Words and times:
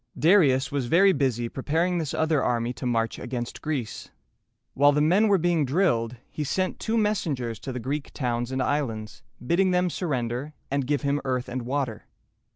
Darius 0.17 0.71
was 0.71 0.87
very 0.87 1.13
busy 1.13 1.47
preparing 1.47 1.99
this 1.99 2.11
other 2.15 2.41
army 2.43 2.73
to 2.73 2.87
march 2.87 3.19
against 3.19 3.61
Greece. 3.61 4.09
While 4.73 4.93
the 4.93 4.99
men 4.99 5.27
were 5.27 5.37
being 5.37 5.63
drilled, 5.63 6.17
he 6.31 6.43
sent 6.43 6.79
two 6.79 6.97
messengers 6.97 7.59
to 7.59 7.71
the 7.71 7.79
Greek 7.79 8.09
towns 8.11 8.51
and 8.51 8.63
islands, 8.63 9.21
bidding 9.45 9.69
them 9.69 9.91
surrender 9.91 10.53
and 10.71 10.87
give 10.87 11.03
him 11.03 11.21
earth 11.23 11.47
and 11.47 11.61
water. 11.61 12.05